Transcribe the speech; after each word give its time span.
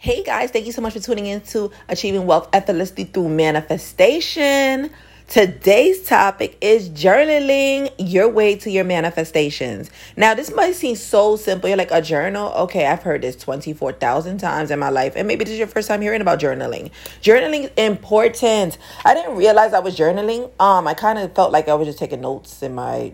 Hey 0.00 0.22
guys, 0.22 0.52
thank 0.52 0.64
you 0.64 0.70
so 0.70 0.80
much 0.80 0.92
for 0.92 1.00
tuning 1.00 1.26
in 1.26 1.40
to 1.40 1.72
Achieving 1.88 2.24
Wealth 2.24 2.48
Effortlessly 2.52 3.02
Through 3.02 3.30
Manifestation. 3.30 4.90
Today's 5.26 6.04
topic 6.04 6.56
is 6.60 6.88
journaling 6.88 7.92
your 7.98 8.28
way 8.28 8.54
to 8.58 8.70
your 8.70 8.84
manifestations. 8.84 9.90
Now, 10.16 10.34
this 10.34 10.54
might 10.54 10.76
seem 10.76 10.94
so 10.94 11.34
simple. 11.34 11.68
You're 11.68 11.78
like, 11.78 11.90
a 11.90 12.00
journal? 12.00 12.52
Okay, 12.52 12.86
I've 12.86 13.02
heard 13.02 13.22
this 13.22 13.34
24,000 13.34 14.38
times 14.38 14.70
in 14.70 14.78
my 14.78 14.90
life, 14.90 15.14
and 15.16 15.26
maybe 15.26 15.44
this 15.44 15.54
is 15.54 15.58
your 15.58 15.66
first 15.66 15.88
time 15.88 16.00
hearing 16.00 16.20
about 16.20 16.38
journaling. 16.38 16.92
Journaling 17.20 17.64
is 17.64 17.70
important. 17.76 18.78
I 19.04 19.14
didn't 19.14 19.34
realize 19.34 19.72
I 19.72 19.80
was 19.80 19.98
journaling. 19.98 20.48
Um, 20.60 20.86
I 20.86 20.94
kind 20.94 21.18
of 21.18 21.34
felt 21.34 21.50
like 21.50 21.66
I 21.66 21.74
was 21.74 21.88
just 21.88 21.98
taking 21.98 22.20
notes 22.20 22.62
in 22.62 22.76
my 22.76 23.12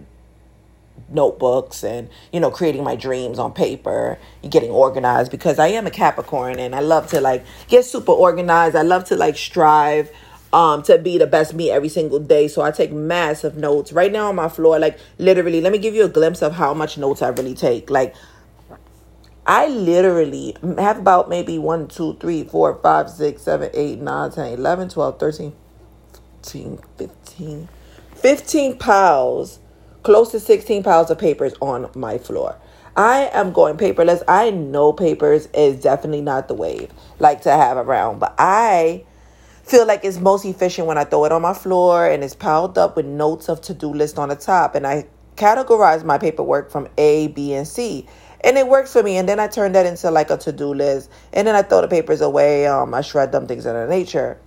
notebooks 1.11 1.85
and 1.85 2.09
you 2.33 2.41
know 2.41 2.51
creating 2.51 2.83
my 2.83 2.97
dreams 2.97 3.39
on 3.39 3.53
paper 3.53 4.19
getting 4.49 4.71
organized 4.71 5.31
because 5.31 5.59
I 5.59 5.69
am 5.69 5.87
a 5.87 5.91
Capricorn 5.91 6.59
and 6.59 6.75
I 6.75 6.81
love 6.81 7.09
to 7.09 7.21
like 7.21 7.45
get 7.69 7.85
super 7.85 8.13
organized. 8.13 8.77
I 8.77 8.83
love 8.83 9.05
to 9.07 9.17
like 9.17 9.37
strive 9.37 10.11
um 10.53 10.83
to 10.85 10.99
be 10.99 11.19
the 11.19 11.27
best 11.27 11.55
me 11.55 11.71
every 11.71 11.89
single 11.89 12.19
day. 12.21 12.49
So 12.49 12.63
I 12.63 12.71
take 12.71 12.93
massive 12.93 13.57
notes. 13.57 13.93
Right 13.93 14.13
now 14.13 14.29
on 14.29 14.37
my 14.37 14.49
floor, 14.49 14.79
like 14.79 14.99
literally, 15.19 15.61
let 15.61 15.73
me 15.73 15.79
give 15.79 15.95
you 15.95 16.05
a 16.05 16.09
glimpse 16.09 16.43
of 16.43 16.55
how 16.55 16.75
much 16.75 16.99
notes 16.99 17.23
I 17.23 17.29
really 17.29 17.55
take. 17.55 17.91
Like 17.91 18.15
I 19.47 19.67
literally 19.67 20.57
have 20.79 20.99
about 20.99 21.29
maybe 21.29 21.59
1, 21.59 21.89
2, 21.89 22.15
3, 22.15 22.45
4, 22.45 22.81
5, 22.83 23.11
6, 23.11 23.43
7, 23.43 23.71
8, 23.75 23.99
9, 24.01 24.31
10, 24.31 24.53
11, 24.55 24.89
12, 24.89 25.21
13, 25.21 25.53
14, 26.43 26.79
15, 26.97 27.69
15 28.15 28.79
piles 28.79 29.59
close 30.05 30.31
to 30.31 30.39
16 30.39 30.83
piles 30.83 31.11
of 31.11 31.19
papers 31.19 31.55
on 31.61 31.91
my 31.97 32.19
floor. 32.19 32.57
I 32.95 33.31
am 33.33 33.53
going 33.53 33.77
paperless. 33.77 34.23
I 34.29 34.51
know 34.51 34.93
papers 34.93 35.49
is 35.55 35.81
definitely 35.81 36.21
not 36.21 36.47
the 36.47 36.55
wave 36.55 36.93
like 37.19 37.41
to 37.43 37.51
have 37.51 37.77
around, 37.77 38.21
but 38.21 38.35
I 38.39 39.05
feel 39.65 39.87
like 39.87 40.05
it's 40.05 40.19
most 40.19 40.45
efficient 40.45 40.87
when 40.87 40.99
I 40.99 41.05
throw 41.05 41.25
it 41.25 41.33
on 41.33 41.43
my 41.43 41.55
floor 41.55 42.07
and 42.07 42.23
it's 42.23 42.35
piled 42.35 42.79
up 42.79 42.97
with 42.97 43.07
notes 43.07 43.49
of 43.49 43.63
to-do 43.63 43.93
list 43.93 44.19
on 44.19 44.29
the 44.29 44.37
top 44.37 44.75
and 44.75 44.87
I 44.87 45.07
categorize 45.37 46.05
my 46.05 46.19
paperwork 46.19 46.71
from 46.71 46.87
A, 46.99 47.29
B, 47.29 47.55
and 47.55 47.67
C. 47.67 48.07
And 48.43 48.59
it 48.59 48.69
works 48.69 48.93
for 48.93 49.03
me. 49.03 49.17
And 49.17 49.27
then 49.27 49.41
I 49.41 49.49
turn 49.49 49.73
that 49.73 49.87
into 49.87 50.11
like 50.11 50.29
a 50.29 50.37
to-do 50.37 50.75
list. 50.75 51.11
And 51.33 51.49
then 51.49 51.57
I 51.57 51.63
throw 51.63 51.81
the 51.81 51.89
papers 51.89 52.21
away. 52.21 52.67
Um, 52.67 52.93
I 52.93 53.01
shred 53.01 53.33
them, 53.33 53.47
things 53.47 53.65
of 53.65 53.73
that 53.73 53.89
nature. 53.89 54.39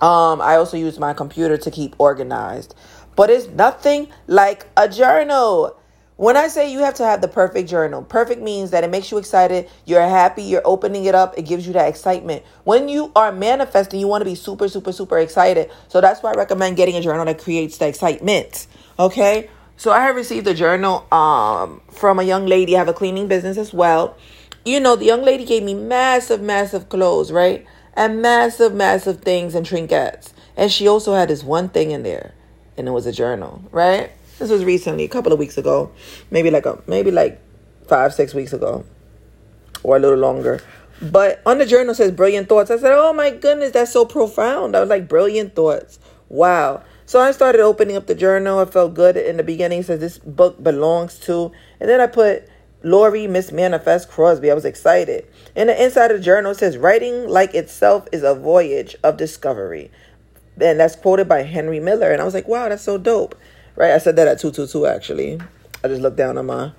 Um, 0.00 0.40
I 0.40 0.54
also 0.54 0.76
use 0.78 0.98
my 0.98 1.12
computer 1.12 1.58
to 1.58 1.70
keep 1.70 1.94
organized 1.98 2.74
but 3.20 3.28
it's 3.28 3.48
nothing 3.48 4.08
like 4.28 4.64
a 4.78 4.88
journal. 4.88 5.76
When 6.16 6.38
I 6.38 6.48
say 6.48 6.72
you 6.72 6.78
have 6.78 6.94
to 6.94 7.04
have 7.04 7.20
the 7.20 7.28
perfect 7.28 7.68
journal, 7.68 8.02
perfect 8.02 8.40
means 8.40 8.70
that 8.70 8.82
it 8.82 8.88
makes 8.88 9.10
you 9.10 9.18
excited, 9.18 9.68
you're 9.84 10.00
happy, 10.00 10.42
you're 10.42 10.62
opening 10.64 11.04
it 11.04 11.14
up, 11.14 11.36
it 11.36 11.42
gives 11.42 11.66
you 11.66 11.74
that 11.74 11.86
excitement. 11.86 12.42
When 12.64 12.88
you 12.88 13.12
are 13.14 13.30
manifesting, 13.30 14.00
you 14.00 14.08
want 14.08 14.22
to 14.22 14.24
be 14.24 14.34
super, 14.34 14.68
super, 14.68 14.90
super 14.90 15.18
excited. 15.18 15.70
So 15.88 16.00
that's 16.00 16.22
why 16.22 16.30
I 16.30 16.34
recommend 16.34 16.78
getting 16.78 16.96
a 16.96 17.02
journal 17.02 17.26
that 17.26 17.38
creates 17.38 17.76
the 17.76 17.88
excitement. 17.88 18.66
Okay? 18.98 19.50
So 19.76 19.92
I 19.92 20.00
have 20.00 20.16
received 20.16 20.46
a 20.46 20.54
journal 20.54 21.06
um 21.12 21.82
from 21.92 22.20
a 22.20 22.22
young 22.22 22.46
lady. 22.46 22.74
I 22.74 22.78
have 22.78 22.88
a 22.88 22.94
cleaning 22.94 23.28
business 23.28 23.58
as 23.58 23.74
well. 23.74 24.16
You 24.64 24.80
know, 24.80 24.96
the 24.96 25.04
young 25.04 25.20
lady 25.20 25.44
gave 25.44 25.62
me 25.62 25.74
massive, 25.74 26.40
massive 26.40 26.88
clothes, 26.88 27.30
right? 27.30 27.66
And 27.92 28.22
massive, 28.22 28.72
massive 28.72 29.20
things 29.20 29.54
and 29.54 29.66
trinkets. 29.66 30.32
And 30.56 30.72
she 30.72 30.88
also 30.88 31.12
had 31.12 31.28
this 31.28 31.44
one 31.44 31.68
thing 31.68 31.90
in 31.90 32.02
there 32.02 32.32
and 32.80 32.88
it 32.88 32.92
was 32.92 33.06
a 33.06 33.12
journal, 33.12 33.62
right? 33.70 34.10
This 34.38 34.50
was 34.50 34.64
recently, 34.64 35.04
a 35.04 35.08
couple 35.08 35.32
of 35.32 35.38
weeks 35.38 35.58
ago, 35.58 35.92
maybe 36.30 36.50
like 36.50 36.64
a 36.64 36.82
maybe 36.86 37.10
like 37.10 37.40
five, 37.86 38.14
six 38.14 38.32
weeks 38.34 38.54
ago, 38.54 38.86
or 39.82 39.96
a 39.96 40.00
little 40.00 40.18
longer. 40.18 40.62
But 41.02 41.42
on 41.44 41.58
the 41.58 41.66
journal 41.66 41.94
says 41.94 42.10
brilliant 42.10 42.48
thoughts. 42.48 42.70
I 42.70 42.78
said, 42.78 42.92
Oh 42.92 43.12
my 43.12 43.30
goodness, 43.30 43.72
that's 43.72 43.92
so 43.92 44.04
profound. 44.04 44.74
I 44.74 44.80
was 44.80 44.88
like, 44.88 45.08
brilliant 45.08 45.54
thoughts. 45.54 45.98
Wow. 46.28 46.82
So 47.04 47.20
I 47.20 47.32
started 47.32 47.60
opening 47.60 47.96
up 47.96 48.06
the 48.06 48.14
journal. 48.14 48.58
I 48.58 48.64
felt 48.64 48.94
good 48.94 49.16
in 49.16 49.36
the 49.36 49.42
beginning. 49.42 49.82
Says 49.82 50.00
this 50.00 50.18
book 50.18 50.62
belongs 50.62 51.18
to. 51.20 51.52
And 51.78 51.88
then 51.88 52.00
I 52.00 52.06
put 52.06 52.48
Lori 52.82 53.26
Miss 53.26 53.52
Manifest 53.52 54.08
Crosby. 54.08 54.50
I 54.50 54.54
was 54.54 54.64
excited. 54.64 55.26
And 55.54 55.68
the 55.68 55.82
inside 55.82 56.10
of 56.10 56.18
the 56.18 56.24
journal 56.24 56.54
says, 56.54 56.78
Writing 56.78 57.28
like 57.28 57.54
itself 57.54 58.08
is 58.12 58.22
a 58.22 58.34
voyage 58.34 58.96
of 59.02 59.16
discovery 59.16 59.90
and 60.62 60.80
that's 60.80 60.96
quoted 60.96 61.28
by 61.28 61.42
Henry 61.42 61.80
Miller. 61.80 62.10
And 62.10 62.20
I 62.20 62.24
was 62.24 62.34
like, 62.34 62.48
wow, 62.48 62.68
that's 62.68 62.82
so 62.82 62.98
dope. 62.98 63.34
Right? 63.76 63.92
I 63.92 63.98
said 63.98 64.16
that 64.16 64.28
at 64.28 64.38
222 64.40 64.86
actually. 64.86 65.40
I 65.82 65.88
just 65.88 66.02
looked 66.02 66.16
down 66.16 66.36
on 66.38 66.46
my 66.46 66.72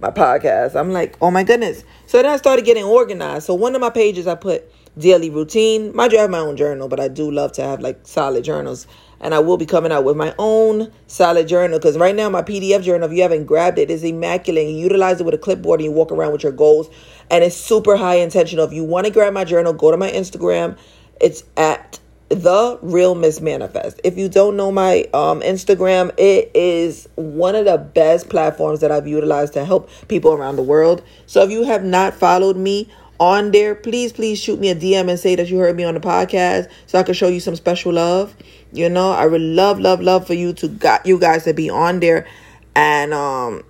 my 0.00 0.10
podcast. 0.10 0.78
I'm 0.78 0.92
like, 0.92 1.16
oh 1.20 1.30
my 1.30 1.44
goodness. 1.44 1.84
So 2.06 2.20
then 2.20 2.30
I 2.30 2.36
started 2.36 2.64
getting 2.64 2.84
organized. 2.84 3.46
So 3.46 3.54
one 3.54 3.74
of 3.74 3.80
my 3.80 3.90
pages 3.90 4.26
I 4.26 4.34
put 4.34 4.70
daily 4.98 5.30
routine. 5.30 5.94
Mind 5.94 6.12
you, 6.12 6.18
I 6.18 6.22
have 6.22 6.30
my 6.30 6.38
own 6.38 6.56
journal, 6.56 6.88
but 6.88 7.00
I 7.00 7.08
do 7.08 7.30
love 7.30 7.52
to 7.52 7.62
have 7.62 7.80
like 7.80 8.00
solid 8.04 8.44
journals. 8.44 8.86
And 9.20 9.34
I 9.34 9.38
will 9.38 9.56
be 9.56 9.66
coming 9.66 9.90
out 9.90 10.04
with 10.04 10.16
my 10.16 10.34
own 10.38 10.92
solid 11.06 11.48
journal 11.48 11.78
because 11.78 11.96
right 11.96 12.14
now 12.14 12.28
my 12.28 12.42
PDF 12.42 12.82
journal, 12.82 13.10
if 13.10 13.16
you 13.16 13.22
haven't 13.22 13.46
grabbed 13.46 13.78
it, 13.78 13.90
is 13.90 14.04
immaculate. 14.04 14.68
You 14.68 14.76
utilize 14.76 15.20
it 15.20 15.24
with 15.24 15.34
a 15.34 15.38
clipboard 15.38 15.80
and 15.80 15.86
you 15.86 15.92
walk 15.92 16.12
around 16.12 16.32
with 16.32 16.42
your 16.42 16.52
goals. 16.52 16.90
And 17.30 17.42
it's 17.42 17.56
super 17.56 17.96
high 17.96 18.16
intentional. 18.16 18.66
If 18.66 18.72
you 18.72 18.84
want 18.84 19.06
to 19.06 19.12
grab 19.12 19.32
my 19.32 19.44
journal, 19.44 19.72
go 19.72 19.90
to 19.90 19.96
my 19.96 20.10
Instagram. 20.10 20.76
It's 21.20 21.44
at 21.56 21.98
the 22.34 22.78
real 22.82 23.14
miss 23.14 23.40
manifest. 23.40 24.00
If 24.04 24.18
you 24.18 24.28
don't 24.28 24.56
know 24.56 24.70
my 24.70 25.02
um 25.14 25.40
instagram 25.40 26.12
it 26.18 26.50
is 26.54 27.08
one 27.16 27.54
of 27.54 27.64
the 27.64 27.78
best 27.78 28.28
platforms 28.28 28.80
that 28.80 28.90
i've 28.90 29.06
utilized 29.06 29.54
to 29.54 29.64
help 29.64 29.88
people 30.08 30.32
around 30.32 30.56
the 30.56 30.62
world. 30.62 31.02
So 31.26 31.42
if 31.42 31.50
you 31.50 31.64
have 31.64 31.84
not 31.84 32.14
followed 32.14 32.56
me 32.56 32.88
on 33.20 33.52
there 33.52 33.74
please 33.74 34.12
please 34.12 34.40
shoot 34.40 34.58
me 34.58 34.70
a 34.70 34.74
dm 34.74 35.08
and 35.08 35.20
say 35.20 35.36
that 35.36 35.48
you 35.48 35.56
heard 35.58 35.76
me 35.76 35.84
on 35.84 35.94
the 35.94 36.00
podcast 36.00 36.68
so 36.86 36.98
i 36.98 37.02
can 37.04 37.14
show 37.14 37.28
you 37.28 37.40
some 37.40 37.56
special 37.56 37.92
love. 37.92 38.34
You 38.72 38.88
know 38.88 39.12
i 39.12 39.26
would 39.26 39.40
love 39.40 39.78
love 39.78 40.00
love 40.00 40.26
for 40.26 40.34
you 40.34 40.52
to 40.54 40.68
got 40.68 41.06
you 41.06 41.18
guys 41.18 41.44
to 41.44 41.54
be 41.54 41.70
on 41.70 42.00
there 42.00 42.26
and 42.74 43.14
um 43.14 43.64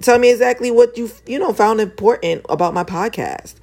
tell 0.00 0.18
me 0.18 0.30
exactly 0.30 0.70
what 0.70 0.96
you 0.96 1.10
you 1.26 1.38
know 1.38 1.52
found 1.52 1.80
important 1.80 2.46
about 2.48 2.74
my 2.74 2.84
podcast 2.84 3.54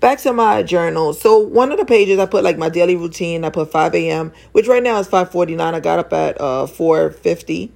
back 0.00 0.18
to 0.20 0.32
my 0.32 0.62
journal. 0.62 1.12
So 1.12 1.38
one 1.38 1.72
of 1.72 1.78
the 1.78 1.84
pages 1.84 2.18
I 2.18 2.26
put 2.26 2.44
like 2.44 2.58
my 2.58 2.68
daily 2.68 2.96
routine. 2.96 3.44
I 3.44 3.50
put 3.50 3.70
5 3.70 3.94
a.m., 3.94 4.32
which 4.52 4.68
right 4.68 4.82
now 4.82 4.98
is 4.98 5.08
5:49. 5.08 5.60
I 5.60 5.80
got 5.80 5.98
up 5.98 6.12
at 6.12 6.40
uh 6.40 6.66
4:50 6.66 7.70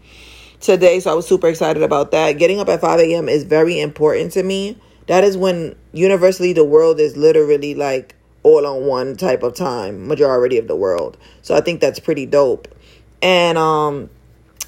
today, 0.61 1.01
so 1.01 1.11
I 1.11 1.15
was 1.15 1.27
super 1.27 1.49
excited 1.49 1.83
about 1.83 2.11
that. 2.13 2.33
Getting 2.39 2.61
up 2.61 2.69
at 2.69 2.81
5 2.81 3.01
a.m. 3.01 3.29
is 3.29 3.45
very 3.45 3.81
important 3.81 4.33
to 4.33 4.43
me. 4.43 4.79
That 5.07 5.25
is 5.25 5.37
when 5.37 5.75
universally 5.93 6.53
the 6.53 6.65
world 6.65 7.01
is 7.01 7.17
literally 7.17 7.75
like 7.75 8.15
all 8.43 8.67
on 8.67 8.85
one 8.85 9.17
type 9.17 9.43
of 9.43 9.55
time, 9.55 10.07
majority 10.07 10.59
of 10.59 10.69
the 10.69 10.77
world. 10.77 11.17
So 11.43 11.55
I 11.55 11.61
think 11.61 11.81
that's 11.81 11.99
pretty 11.99 12.27
dope. 12.27 12.69
And 13.23 13.59
um 13.59 14.11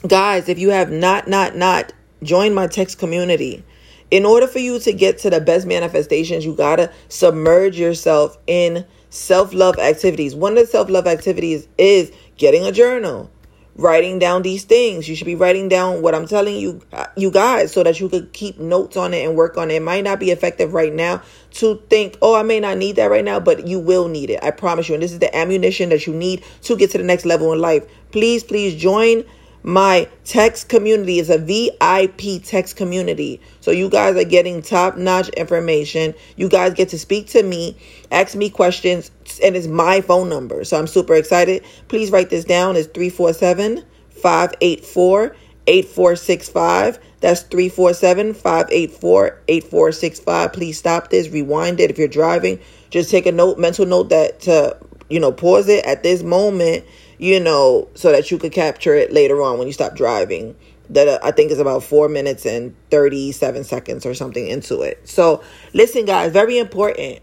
guys, 0.07 0.49
if 0.49 0.59
you 0.59 0.71
have 0.71 0.91
not 0.91 1.29
not 1.29 1.57
not 1.57 1.93
joined 2.23 2.55
my 2.55 2.67
text 2.67 2.99
community, 2.99 3.65
in 4.13 4.27
order 4.27 4.47
for 4.47 4.59
you 4.59 4.79
to 4.79 4.93
get 4.93 5.17
to 5.21 5.31
the 5.31 5.41
best 5.41 5.67
manifestations, 5.67 6.45
you 6.45 6.55
got 6.55 6.77
to 6.77 6.93
submerge 7.09 7.79
yourself 7.79 8.37
in 8.47 8.85
self 9.09 9.55
love 9.55 9.79
activities. 9.79 10.35
One 10.35 10.53
of 10.53 10.59
the 10.59 10.67
self 10.67 10.91
love 10.91 11.07
activities 11.07 11.67
is 11.79 12.13
getting 12.37 12.67
a 12.67 12.73
journal, 12.73 13.31
writing 13.75 14.19
down 14.19 14.43
these 14.43 14.65
things. 14.65 15.09
You 15.09 15.17
should 15.17 15.25
be 15.25 15.35
writing 15.35 15.71
down 15.71 16.03
what 16.03 16.15
I'm 16.15 16.27
telling 16.27 16.57
you, 16.57 16.83
you 17.17 17.31
guys, 17.31 17.73
so 17.73 17.83
that 17.85 18.01
you 18.01 18.11
could 18.11 18.35
keep 18.35 18.59
notes 18.59 18.99
on 18.99 19.15
it 19.15 19.27
and 19.27 19.35
work 19.35 19.57
on 19.57 19.71
it. 19.71 19.77
It 19.77 19.83
might 19.83 20.05
not 20.05 20.21
be 20.21 20.31
effective 20.31 20.75
right 20.75 20.93
now 20.93 21.23
to 21.53 21.83
think, 21.89 22.19
oh, 22.21 22.35
I 22.35 22.43
may 22.43 22.61
not 22.61 22.77
need 22.77 22.97
that 22.97 23.11
right 23.11 23.25
now, 23.25 23.41
but 23.41 23.67
you 23.67 23.79
will 23.79 24.09
need 24.09 24.29
it. 24.29 24.41
I 24.43 24.51
promise 24.51 24.91
you. 24.91 24.95
And 24.95 25.03
this 25.03 25.13
is 25.13 25.21
the 25.21 25.35
ammunition 25.35 25.89
that 25.89 26.07
you 26.07 26.13
need 26.13 26.45
to 26.65 26.77
get 26.77 26.91
to 26.91 26.99
the 26.99 27.05
next 27.05 27.25
level 27.25 27.51
in 27.55 27.61
life. 27.63 27.87
Please, 28.11 28.45
please 28.45 28.79
join 28.79 29.25
my 29.63 30.09
text 30.25 30.69
community 30.69 31.19
is 31.19 31.31
a 31.31 31.39
VIP 31.39 32.43
text 32.43 32.77
community. 32.77 33.41
So 33.61 33.71
you 33.71 33.89
guys 33.89 34.17
are 34.17 34.25
getting 34.25 34.61
top 34.63 34.97
notch 34.97 35.29
information. 35.31 36.15
You 36.37 36.49
guys 36.49 36.75
get 36.75 36.89
to 36.91 36.99
speak 36.99 37.29
to 37.29 37.43
me, 37.43 37.77
ask 38.11 38.35
me 38.35 38.51
questions, 38.51 39.11
and 39.43 39.55
it's 39.55 39.69
my 39.69 40.01
phone 40.01 40.29
number. 40.29 40.65
So 40.65 40.79
I'm 40.79 40.87
super 40.87 41.15
excited. 41.15 41.65
Please 41.89 42.11
write 42.11 42.31
this 42.31 42.45
down. 42.45 42.77
It's 42.77 42.89
347 42.89 43.85
584 44.11 45.37
8465. 45.69 46.99
That's 47.21 47.43
347 47.43 48.35
584 48.35 49.39
8465. 49.47 50.53
Please 50.53 50.79
stop 50.79 51.11
this, 51.11 51.29
rewind 51.29 51.79
it. 51.79 51.91
If 51.91 51.99
you're 51.99 52.09
driving, 52.09 52.59
just 52.91 53.11
take 53.11 53.27
a 53.27 53.33
note, 53.33 53.59
mental 53.59 53.87
note 53.87 54.09
that 54.09 54.41
to, 54.41 54.77
you 55.09 55.21
know, 55.21 55.31
pause 55.31 55.69
it 55.69 55.85
at 55.85 56.03
this 56.03 56.25
moment 56.25 56.85
you 57.23 57.39
know, 57.39 57.87
so 57.95 58.11
that 58.11 58.33
you 58.33 58.37
could 58.37 58.51
capture 58.51 58.97
it 58.97 59.13
later 59.13 59.41
on 59.43 59.57
when 59.57 59.69
you 59.69 59.73
stop 59.73 59.95
driving. 59.95 60.57
That 60.91 61.07
uh, 61.07 61.19
I 61.23 61.31
think 61.31 61.53
is 61.53 61.61
about 61.61 61.85
four 61.85 62.09
minutes 62.09 62.45
and 62.45 62.75
37 62.91 63.63
seconds 63.63 64.05
or 64.05 64.13
something 64.13 64.45
into 64.45 64.83
it. 64.83 65.09
So, 65.09 65.41
listen, 65.73 66.05
guys, 66.05 66.33
very 66.33 66.59
important. 66.59 67.21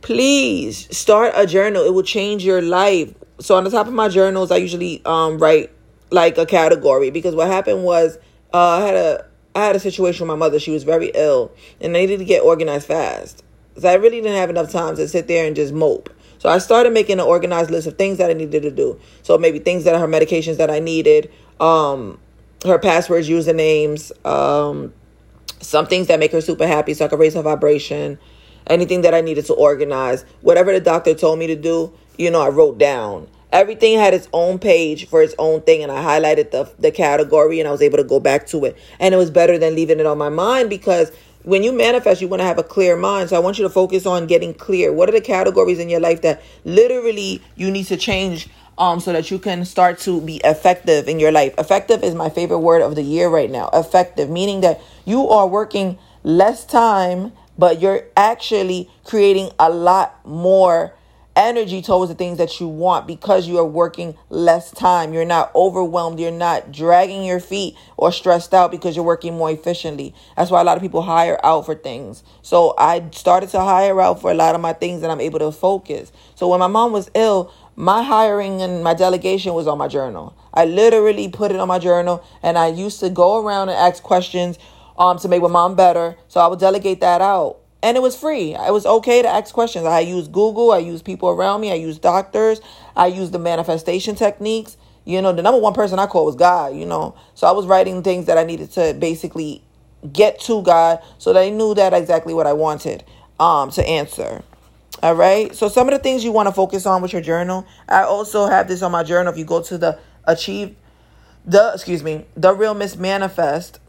Please 0.00 0.88
start 0.96 1.34
a 1.36 1.46
journal, 1.46 1.84
it 1.84 1.92
will 1.92 2.02
change 2.02 2.42
your 2.42 2.62
life. 2.62 3.12
So, 3.38 3.54
on 3.54 3.64
the 3.64 3.70
top 3.70 3.86
of 3.86 3.92
my 3.92 4.08
journals, 4.08 4.50
I 4.50 4.56
usually 4.56 5.02
um, 5.04 5.36
write 5.36 5.70
like 6.10 6.38
a 6.38 6.46
category 6.46 7.10
because 7.10 7.34
what 7.34 7.48
happened 7.48 7.84
was 7.84 8.16
uh, 8.54 8.58
I 8.58 8.80
had 8.80 8.94
a 8.94 9.26
I 9.54 9.66
had 9.66 9.76
a 9.76 9.80
situation 9.80 10.26
with 10.26 10.28
my 10.28 10.40
mother. 10.40 10.58
She 10.58 10.70
was 10.70 10.84
very 10.84 11.10
ill 11.14 11.52
and 11.82 11.94
I 11.94 12.00
needed 12.00 12.20
to 12.20 12.24
get 12.24 12.42
organized 12.42 12.86
fast. 12.86 13.44
So 13.76 13.90
I 13.90 13.94
really 13.94 14.22
didn't 14.22 14.38
have 14.38 14.48
enough 14.48 14.72
time 14.72 14.96
to 14.96 15.06
sit 15.06 15.28
there 15.28 15.46
and 15.46 15.54
just 15.54 15.74
mope. 15.74 16.08
So 16.38 16.48
I 16.48 16.58
started 16.58 16.92
making 16.92 17.20
an 17.20 17.26
organized 17.26 17.70
list 17.70 17.86
of 17.86 17.98
things 17.98 18.18
that 18.18 18.30
I 18.30 18.32
needed 18.32 18.62
to 18.62 18.70
do. 18.70 18.98
So 19.22 19.36
maybe 19.38 19.58
things 19.58 19.84
that 19.84 19.94
are 19.94 20.00
her 20.00 20.08
medications 20.08 20.56
that 20.56 20.70
I 20.70 20.78
needed, 20.78 21.30
um, 21.60 22.18
her 22.64 22.78
passwords, 22.78 23.28
usernames, 23.28 24.12
um, 24.26 24.92
some 25.60 25.86
things 25.86 26.06
that 26.06 26.18
make 26.20 26.32
her 26.32 26.40
super 26.40 26.66
happy 26.66 26.94
so 26.94 27.04
I 27.04 27.08
could 27.08 27.18
raise 27.18 27.34
her 27.34 27.42
vibration, 27.42 28.18
anything 28.66 29.02
that 29.02 29.14
I 29.14 29.20
needed 29.20 29.46
to 29.46 29.54
organize, 29.54 30.24
whatever 30.40 30.72
the 30.72 30.80
doctor 30.80 31.14
told 31.14 31.38
me 31.38 31.46
to 31.48 31.56
do, 31.56 31.92
you 32.16 32.30
know, 32.30 32.40
I 32.40 32.48
wrote 32.48 32.78
down. 32.78 33.28
Everything 33.50 33.98
had 33.98 34.12
its 34.12 34.28
own 34.34 34.58
page 34.58 35.08
for 35.08 35.22
its 35.22 35.34
own 35.38 35.62
thing, 35.62 35.82
and 35.82 35.90
I 35.90 36.02
highlighted 36.02 36.50
the 36.50 36.70
the 36.78 36.90
category, 36.90 37.60
and 37.60 37.68
I 37.68 37.72
was 37.72 37.80
able 37.80 37.96
to 37.96 38.04
go 38.04 38.20
back 38.20 38.46
to 38.48 38.66
it. 38.66 38.76
And 39.00 39.14
it 39.14 39.16
was 39.16 39.30
better 39.30 39.56
than 39.56 39.74
leaving 39.74 40.00
it 40.00 40.06
on 40.06 40.18
my 40.18 40.28
mind 40.28 40.68
because 40.68 41.10
when 41.42 41.62
you 41.62 41.72
manifest, 41.72 42.20
you 42.20 42.28
want 42.28 42.40
to 42.40 42.46
have 42.46 42.58
a 42.58 42.62
clear 42.62 42.96
mind. 42.96 43.30
So 43.30 43.36
I 43.36 43.38
want 43.38 43.58
you 43.58 43.64
to 43.64 43.70
focus 43.70 44.06
on 44.06 44.26
getting 44.26 44.54
clear. 44.54 44.92
What 44.92 45.08
are 45.08 45.12
the 45.12 45.20
categories 45.20 45.78
in 45.78 45.88
your 45.88 46.00
life 46.00 46.22
that 46.22 46.42
literally 46.64 47.42
you 47.56 47.70
need 47.70 47.86
to 47.86 47.96
change 47.96 48.48
um, 48.78 49.00
so 49.00 49.12
that 49.12 49.30
you 49.30 49.38
can 49.38 49.64
start 49.64 49.98
to 50.00 50.20
be 50.20 50.40
effective 50.44 51.08
in 51.08 51.18
your 51.18 51.32
life. 51.32 51.54
Effective 51.58 52.02
is 52.04 52.14
my 52.14 52.30
favorite 52.30 52.60
word 52.60 52.80
of 52.80 52.94
the 52.94 53.02
year 53.02 53.28
right 53.28 53.50
now. 53.50 53.68
Effective, 53.72 54.30
meaning 54.30 54.60
that 54.60 54.80
you 55.04 55.28
are 55.28 55.46
working 55.46 55.98
less 56.22 56.64
time, 56.64 57.32
but 57.58 57.80
you're 57.80 58.04
actually 58.16 58.88
creating 59.04 59.50
a 59.58 59.68
lot 59.68 60.24
more 60.24 60.94
energy 61.38 61.80
towards 61.80 62.10
the 62.10 62.16
things 62.16 62.36
that 62.38 62.58
you 62.58 62.66
want 62.66 63.06
because 63.06 63.46
you 63.46 63.58
are 63.58 63.64
working 63.64 64.16
less 64.28 64.72
time. 64.72 65.14
You're 65.14 65.24
not 65.24 65.54
overwhelmed. 65.54 66.18
You're 66.18 66.32
not 66.32 66.72
dragging 66.72 67.22
your 67.24 67.38
feet 67.38 67.76
or 67.96 68.10
stressed 68.10 68.52
out 68.52 68.72
because 68.72 68.96
you're 68.96 69.04
working 69.04 69.36
more 69.36 69.50
efficiently. 69.50 70.14
That's 70.36 70.50
why 70.50 70.60
a 70.60 70.64
lot 70.64 70.76
of 70.76 70.82
people 70.82 71.02
hire 71.02 71.38
out 71.44 71.64
for 71.64 71.76
things. 71.76 72.24
So 72.42 72.74
I 72.76 73.08
started 73.12 73.50
to 73.50 73.60
hire 73.60 74.00
out 74.00 74.20
for 74.20 74.32
a 74.32 74.34
lot 74.34 74.56
of 74.56 74.60
my 74.60 74.72
things 74.72 75.04
and 75.04 75.12
I'm 75.12 75.20
able 75.20 75.38
to 75.38 75.52
focus. 75.52 76.10
So 76.34 76.48
when 76.48 76.58
my 76.58 76.66
mom 76.66 76.90
was 76.90 77.08
ill, 77.14 77.52
my 77.76 78.02
hiring 78.02 78.60
and 78.60 78.82
my 78.82 78.94
delegation 78.94 79.54
was 79.54 79.68
on 79.68 79.78
my 79.78 79.86
journal. 79.86 80.36
I 80.52 80.64
literally 80.64 81.28
put 81.28 81.52
it 81.52 81.60
on 81.60 81.68
my 81.68 81.78
journal 81.78 82.24
and 82.42 82.58
I 82.58 82.66
used 82.66 82.98
to 83.00 83.10
go 83.10 83.40
around 83.40 83.68
and 83.68 83.78
ask 83.78 84.02
questions 84.02 84.58
um, 84.98 85.18
to 85.20 85.28
make 85.28 85.42
my 85.42 85.48
mom 85.48 85.76
better. 85.76 86.16
So 86.26 86.40
I 86.40 86.48
would 86.48 86.58
delegate 86.58 87.00
that 87.00 87.20
out. 87.20 87.57
And 87.82 87.96
it 87.96 88.00
was 88.00 88.16
free. 88.16 88.54
It 88.54 88.72
was 88.72 88.84
okay 88.86 89.22
to 89.22 89.28
ask 89.28 89.54
questions. 89.54 89.86
I 89.86 90.00
used 90.00 90.32
Google. 90.32 90.72
I 90.72 90.78
used 90.78 91.04
people 91.04 91.28
around 91.28 91.60
me. 91.60 91.70
I 91.70 91.76
used 91.76 92.02
doctors. 92.02 92.60
I 92.96 93.06
used 93.06 93.32
the 93.32 93.38
manifestation 93.38 94.16
techniques. 94.16 94.76
You 95.04 95.22
know, 95.22 95.32
the 95.32 95.42
number 95.42 95.60
one 95.60 95.74
person 95.74 95.98
I 95.98 96.06
called 96.06 96.26
was 96.26 96.36
God, 96.36 96.74
you 96.74 96.84
know. 96.84 97.14
So 97.34 97.46
I 97.46 97.52
was 97.52 97.66
writing 97.66 98.02
things 98.02 98.26
that 98.26 98.36
I 98.36 98.44
needed 98.44 98.72
to 98.72 98.94
basically 98.98 99.62
get 100.12 100.40
to 100.40 100.62
God 100.62 101.00
so 101.18 101.32
that 101.32 101.50
knew 101.50 101.74
that 101.74 101.94
exactly 101.94 102.34
what 102.34 102.46
I 102.46 102.52
wanted 102.52 103.04
um, 103.40 103.70
to 103.70 103.86
answer. 103.86 104.42
All 105.02 105.14
right. 105.14 105.54
So 105.54 105.68
some 105.68 105.88
of 105.88 105.94
the 105.94 106.00
things 106.00 106.24
you 106.24 106.32
want 106.32 106.48
to 106.48 106.52
focus 106.52 106.84
on 106.84 107.00
with 107.00 107.12
your 107.12 107.22
journal. 107.22 107.64
I 107.88 108.02
also 108.02 108.46
have 108.46 108.66
this 108.66 108.82
on 108.82 108.90
my 108.90 109.04
journal. 109.04 109.32
If 109.32 109.38
you 109.38 109.44
go 109.44 109.62
to 109.62 109.78
the 109.78 109.98
achieve 110.24 110.74
the 111.48 111.72
excuse 111.72 112.02
me, 112.02 112.26
the 112.36 112.52
real 112.54 112.74
miss 112.74 112.96
manifest, 112.96 113.80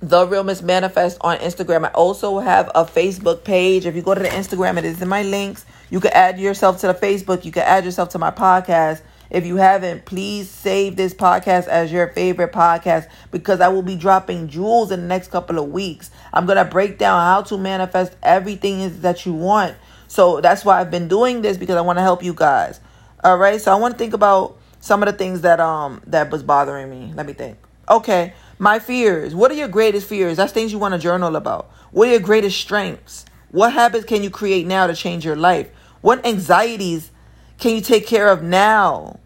the 0.00 0.26
real 0.26 0.44
miss 0.44 0.62
manifest 0.62 1.18
on 1.20 1.38
Instagram. 1.38 1.84
I 1.86 1.88
also 1.88 2.38
have 2.38 2.70
a 2.74 2.84
Facebook 2.84 3.44
page. 3.44 3.86
If 3.86 3.96
you 3.96 4.02
go 4.02 4.14
to 4.14 4.22
the 4.22 4.28
Instagram, 4.28 4.78
it 4.78 4.84
is 4.84 5.02
in 5.02 5.08
my 5.08 5.22
links. 5.22 5.66
You 5.90 6.00
can 6.00 6.12
add 6.12 6.38
yourself 6.38 6.80
to 6.80 6.88
the 6.88 6.94
Facebook. 6.94 7.44
You 7.44 7.52
can 7.52 7.64
add 7.64 7.84
yourself 7.84 8.10
to 8.10 8.18
my 8.18 8.30
podcast. 8.30 9.02
If 9.30 9.44
you 9.44 9.56
haven't, 9.56 10.04
please 10.04 10.48
save 10.48 10.96
this 10.96 11.12
podcast 11.12 11.66
as 11.68 11.92
your 11.92 12.08
favorite 12.08 12.52
podcast 12.52 13.08
because 13.30 13.60
I 13.60 13.68
will 13.68 13.82
be 13.82 13.96
dropping 13.96 14.48
jewels 14.48 14.90
in 14.90 15.00
the 15.02 15.06
next 15.06 15.30
couple 15.30 15.58
of 15.58 15.70
weeks. 15.70 16.10
I'm 16.32 16.46
going 16.46 16.56
to 16.56 16.64
break 16.64 16.98
down 16.98 17.20
how 17.20 17.42
to 17.42 17.58
manifest 17.58 18.16
everything 18.22 19.00
that 19.02 19.26
you 19.26 19.34
want 19.34 19.76
so 20.08 20.40
that's 20.40 20.64
why 20.64 20.80
I've 20.80 20.90
been 20.90 21.06
doing 21.06 21.42
this 21.42 21.56
because 21.56 21.76
I 21.76 21.82
want 21.82 21.98
to 21.98 22.02
help 22.02 22.22
you 22.24 22.34
guys. 22.34 22.80
All 23.22 23.36
right. 23.36 23.60
So 23.60 23.70
I 23.70 23.76
want 23.76 23.94
to 23.94 23.98
think 23.98 24.14
about 24.14 24.56
some 24.80 25.02
of 25.02 25.06
the 25.06 25.12
things 25.12 25.42
that 25.42 25.60
um 25.60 26.00
that 26.06 26.30
was 26.30 26.42
bothering 26.42 26.90
me. 26.90 27.12
Let 27.14 27.26
me 27.26 27.34
think. 27.34 27.58
Okay, 27.88 28.34
my 28.58 28.78
fears. 28.78 29.34
What 29.34 29.50
are 29.50 29.54
your 29.54 29.68
greatest 29.68 30.08
fears? 30.08 30.36
That's 30.36 30.52
things 30.52 30.72
you 30.72 30.78
want 30.78 30.94
to 30.94 30.98
journal 30.98 31.36
about. 31.36 31.70
What 31.90 32.08
are 32.08 32.12
your 32.12 32.20
greatest 32.20 32.58
strengths? 32.60 33.24
What 33.50 33.72
habits 33.72 34.04
can 34.04 34.22
you 34.22 34.30
create 34.30 34.66
now 34.66 34.86
to 34.86 34.94
change 34.94 35.24
your 35.24 35.36
life? 35.36 35.70
What 36.00 36.24
anxieties 36.26 37.10
can 37.58 37.74
you 37.74 37.80
take 37.80 38.06
care 38.06 38.28
of 38.28 38.42
now? 38.42 39.18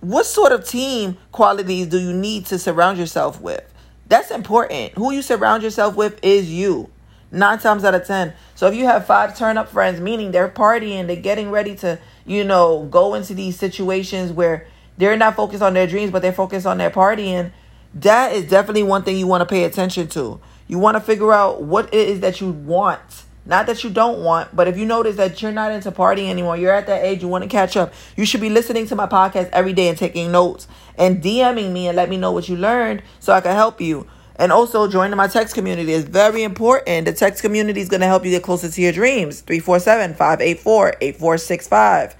What 0.00 0.26
sort 0.26 0.52
of 0.52 0.66
team 0.66 1.16
qualities 1.32 1.88
do 1.88 1.98
you 1.98 2.12
need 2.12 2.46
to 2.46 2.58
surround 2.58 2.98
yourself 2.98 3.40
with? 3.40 3.64
That's 4.08 4.30
important. 4.30 4.92
Who 4.94 5.10
you 5.10 5.22
surround 5.22 5.62
yourself 5.62 5.96
with 5.96 6.22
is 6.22 6.50
you. 6.50 6.90
Nine 7.32 7.58
times 7.58 7.84
out 7.84 7.94
of 7.94 8.06
ten. 8.06 8.34
So 8.54 8.68
if 8.68 8.74
you 8.74 8.84
have 8.84 9.06
five 9.06 9.36
turn 9.36 9.58
up 9.58 9.68
friends, 9.68 10.00
meaning 10.00 10.30
they're 10.30 10.48
partying, 10.48 11.08
they're 11.08 11.16
getting 11.16 11.50
ready 11.50 11.74
to, 11.76 11.98
you 12.24 12.44
know, 12.44 12.84
go 12.84 13.14
into 13.14 13.34
these 13.34 13.58
situations 13.58 14.32
where 14.32 14.68
they're 14.96 15.16
not 15.16 15.34
focused 15.34 15.62
on 15.62 15.74
their 15.74 15.88
dreams, 15.88 16.12
but 16.12 16.22
they're 16.22 16.32
focused 16.32 16.66
on 16.66 16.78
their 16.78 16.90
partying, 16.90 17.50
that 17.96 18.32
is 18.32 18.48
definitely 18.48 18.82
one 18.82 19.02
thing 19.02 19.16
you 19.16 19.26
want 19.26 19.40
to 19.40 19.46
pay 19.46 19.64
attention 19.64 20.08
to. 20.08 20.40
You 20.68 20.78
want 20.78 20.96
to 20.96 21.00
figure 21.00 21.32
out 21.32 21.62
what 21.62 21.92
it 21.94 22.08
is 22.08 22.20
that 22.20 22.40
you 22.40 22.50
want. 22.50 23.00
Not 23.46 23.66
that 23.66 23.84
you 23.84 23.90
don't 23.90 24.24
want, 24.24 24.54
but 24.54 24.66
if 24.66 24.76
you 24.76 24.84
notice 24.84 25.16
that 25.16 25.40
you're 25.40 25.52
not 25.52 25.70
into 25.70 25.92
partying 25.92 26.28
anymore, 26.28 26.56
you're 26.56 26.72
at 26.72 26.88
that 26.88 27.04
age, 27.04 27.22
you 27.22 27.28
want 27.28 27.44
to 27.44 27.48
catch 27.48 27.76
up, 27.76 27.94
you 28.16 28.26
should 28.26 28.40
be 28.40 28.50
listening 28.50 28.88
to 28.88 28.96
my 28.96 29.06
podcast 29.06 29.48
every 29.52 29.72
day 29.72 29.88
and 29.88 29.96
taking 29.96 30.32
notes 30.32 30.66
and 30.98 31.22
DMing 31.22 31.72
me 31.72 31.86
and 31.86 31.96
let 31.96 32.10
me 32.10 32.16
know 32.16 32.32
what 32.32 32.48
you 32.48 32.56
learned 32.56 33.02
so 33.20 33.32
I 33.32 33.40
can 33.40 33.54
help 33.54 33.80
you. 33.80 34.08
And 34.34 34.52
also 34.52 34.88
joining 34.88 35.16
my 35.16 35.28
text 35.28 35.54
community 35.54 35.92
is 35.92 36.04
very 36.04 36.42
important. 36.42 37.06
The 37.06 37.12
text 37.12 37.40
community 37.40 37.80
is 37.80 37.88
going 37.88 38.00
to 38.00 38.06
help 38.06 38.24
you 38.24 38.32
get 38.32 38.42
closer 38.42 38.68
to 38.68 38.82
your 38.82 38.92
dreams. 38.92 39.42
347-584-8465. 39.42 42.14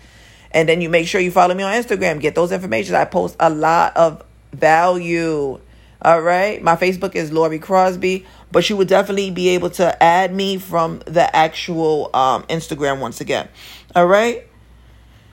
And 0.53 0.69
then 0.69 0.81
you 0.81 0.89
make 0.89 1.09
sure 1.09 1.21
you 1.21 1.33
follow 1.33 1.55
me 1.55 1.65
on 1.65 1.75
Instagram. 1.75 2.21
Get 2.21 2.35
those 2.35 2.53
information. 2.53 2.95
I 2.95 3.05
post 3.05 3.37
a 3.39 3.51
lot 3.51 3.95
of 3.97 4.25
value. 4.53 5.61
All 6.07 6.21
right. 6.21 6.63
My 6.63 6.77
Facebook 6.77 7.17
is 7.17 7.33
Lori 7.33 7.59
Crosby, 7.59 8.27
but 8.53 8.71
you 8.71 8.77
would 8.77 8.87
definitely 8.87 9.33
be 9.33 9.49
able 9.49 9.71
to 9.71 10.01
add 10.01 10.33
me 10.33 10.57
from 10.57 11.01
the 11.01 11.35
actual 11.35 12.11
um, 12.15 12.45
Instagram 12.45 13.01
once 13.01 13.21
again. 13.21 13.49
All 13.93 14.07
right. 14.07 14.47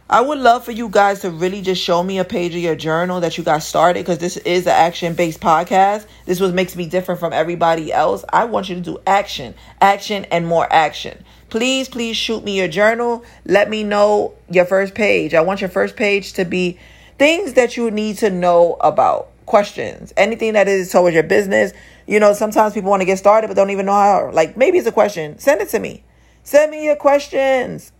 I 0.09 0.21
would 0.21 0.39
love 0.39 0.65
for 0.65 0.71
you 0.71 0.89
guys 0.89 1.21
to 1.21 1.29
really 1.29 1.61
just 1.61 1.79
show 1.79 2.01
me 2.01 2.17
a 2.17 2.25
page 2.25 2.55
of 2.55 2.61
your 2.61 2.75
journal 2.75 3.19
that 3.19 3.37
you 3.37 3.43
got 3.43 3.61
started 3.61 3.99
because 3.99 4.17
this 4.17 4.35
is 4.37 4.65
an 4.65 4.73
action 4.73 5.13
based 5.13 5.39
podcast. 5.39 6.07
This 6.25 6.39
was 6.39 6.51
makes 6.53 6.75
me 6.75 6.87
different 6.87 7.19
from 7.19 7.33
everybody 7.33 7.93
else. 7.93 8.25
I 8.33 8.45
want 8.45 8.67
you 8.67 8.73
to 8.73 8.81
do 8.81 8.97
action, 9.05 9.53
action, 9.79 10.25
and 10.31 10.47
more 10.47 10.67
action. 10.73 11.23
Please, 11.51 11.87
please 11.87 12.17
shoot 12.17 12.43
me 12.43 12.57
your 12.57 12.67
journal. 12.67 13.23
Let 13.45 13.69
me 13.69 13.83
know 13.83 14.33
your 14.49 14.65
first 14.65 14.95
page. 14.95 15.35
I 15.35 15.41
want 15.41 15.61
your 15.61 15.69
first 15.69 15.95
page 15.95 16.33
to 16.33 16.45
be 16.45 16.79
things 17.19 17.53
that 17.53 17.77
you 17.77 17.91
need 17.91 18.17
to 18.17 18.31
know 18.31 18.75
about, 18.81 19.29
questions, 19.45 20.13
anything 20.17 20.53
that 20.53 20.67
is 20.67 20.91
towards 20.91 21.13
your 21.13 21.23
business. 21.23 21.73
You 22.07 22.19
know, 22.19 22.33
sometimes 22.33 22.73
people 22.73 22.89
want 22.89 23.01
to 23.01 23.05
get 23.05 23.17
started 23.17 23.47
but 23.47 23.55
don't 23.55 23.69
even 23.69 23.85
know 23.85 23.93
how. 23.93 24.31
Like 24.31 24.57
maybe 24.57 24.77
it's 24.77 24.87
a 24.87 24.91
question. 24.91 25.39
Send 25.39 25.61
it 25.61 25.69
to 25.69 25.79
me. 25.79 26.03
Send 26.43 26.71
me 26.71 26.85
your 26.85 26.95
questions. 26.95 27.91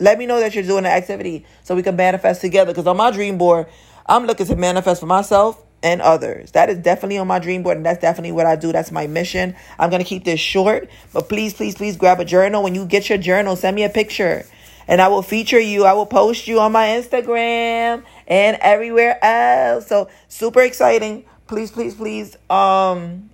Let 0.00 0.18
me 0.18 0.26
know 0.26 0.40
that 0.40 0.54
you're 0.54 0.64
doing 0.64 0.84
the 0.84 0.90
activity 0.90 1.44
so 1.62 1.74
we 1.74 1.82
can 1.82 1.96
manifest 1.96 2.40
together. 2.40 2.72
Because 2.72 2.86
on 2.86 2.96
my 2.96 3.10
dream 3.10 3.38
board, 3.38 3.66
I'm 4.06 4.26
looking 4.26 4.46
to 4.46 4.56
manifest 4.56 5.00
for 5.00 5.06
myself 5.06 5.62
and 5.84 6.00
others. 6.00 6.50
That 6.52 6.70
is 6.70 6.78
definitely 6.78 7.18
on 7.18 7.26
my 7.26 7.38
dream 7.38 7.62
board, 7.62 7.76
and 7.76 7.86
that's 7.86 8.00
definitely 8.00 8.32
what 8.32 8.46
I 8.46 8.56
do. 8.56 8.72
That's 8.72 8.90
my 8.90 9.06
mission. 9.06 9.54
I'm 9.78 9.90
gonna 9.90 10.02
keep 10.02 10.24
this 10.24 10.40
short, 10.40 10.88
but 11.12 11.28
please, 11.28 11.52
please, 11.52 11.74
please 11.74 11.96
grab 11.96 12.18
a 12.20 12.24
journal. 12.24 12.62
When 12.62 12.74
you 12.74 12.86
get 12.86 13.08
your 13.08 13.18
journal, 13.18 13.54
send 13.54 13.76
me 13.76 13.84
a 13.84 13.90
picture, 13.90 14.46
and 14.88 15.00
I 15.00 15.08
will 15.08 15.22
feature 15.22 15.60
you. 15.60 15.84
I 15.84 15.92
will 15.92 16.06
post 16.06 16.46
you 16.46 16.60
on 16.60 16.72
my 16.72 16.88
Instagram 16.88 18.02
and 18.26 18.56
everywhere 18.60 19.22
else. 19.24 19.86
So 19.86 20.08
super 20.28 20.60
exciting. 20.60 21.24
Please, 21.46 21.70
please, 21.70 21.94
please, 21.94 22.36
um, 22.50 23.30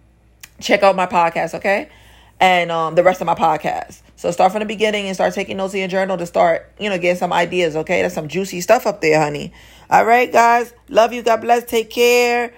check 0.60 0.82
out 0.82 0.96
my 0.96 1.06
podcast, 1.06 1.54
okay? 1.54 1.88
And 2.38 2.70
um, 2.70 2.94
the 2.94 3.02
rest 3.02 3.20
of 3.20 3.26
my 3.26 3.34
podcast. 3.34 4.02
So 4.16 4.30
start 4.30 4.52
from 4.52 4.60
the 4.60 4.66
beginning 4.66 5.06
and 5.06 5.14
start 5.14 5.32
taking 5.34 5.56
notes 5.56 5.74
in 5.74 5.80
your 5.80 5.88
journal 5.88 6.18
to 6.18 6.26
start, 6.26 6.70
you 6.78 6.90
know, 6.90 6.98
getting 6.98 7.16
some 7.16 7.32
ideas, 7.32 7.76
okay? 7.76 8.02
That's 8.02 8.14
some 8.14 8.28
juicy 8.28 8.60
stuff 8.60 8.86
up 8.86 9.00
there, 9.00 9.20
honey. 9.20 9.52
All 9.88 10.04
right, 10.04 10.30
guys. 10.30 10.74
Love 10.88 11.12
you. 11.12 11.22
God 11.22 11.40
bless. 11.40 11.64
Take 11.64 11.90
care. 11.90 12.52